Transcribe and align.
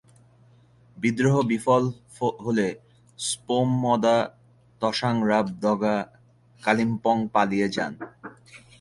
বিদ্রোহ 0.97 1.35
বিফল 1.51 1.83
হলে 2.45 2.67
স্পোম-ম্দা'-ত্শাং-রাব-দ্গা' 3.19 6.07
কালিম্পং 6.63 7.17
পালিয়ে 7.33 7.67
যান। 7.75 7.93